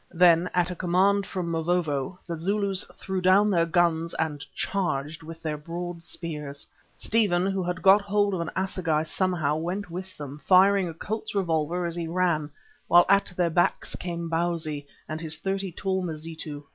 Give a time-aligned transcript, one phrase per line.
[0.09, 5.43] Then, at a command from Mavovo, the Zulus threw down their guns and charged with
[5.43, 6.65] their broad spears.
[6.95, 11.35] Stephen, who had got hold of an assegai somehow, went with them, firing a Colt's
[11.35, 12.49] revolver as he ran,
[12.87, 16.63] while at their backs came Bausi and his thirty tall Mazitu.